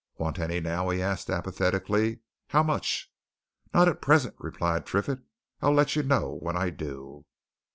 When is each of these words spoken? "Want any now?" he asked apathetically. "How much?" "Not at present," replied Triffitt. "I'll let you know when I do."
"Want 0.17 0.39
any 0.39 0.59
now?" 0.59 0.89
he 0.89 0.99
asked 0.99 1.29
apathetically. 1.29 2.21
"How 2.47 2.63
much?" 2.63 3.13
"Not 3.71 3.87
at 3.87 4.01
present," 4.01 4.33
replied 4.39 4.83
Triffitt. 4.83 5.19
"I'll 5.61 5.73
let 5.75 5.95
you 5.95 6.01
know 6.01 6.39
when 6.41 6.57
I 6.57 6.71
do." 6.71 7.27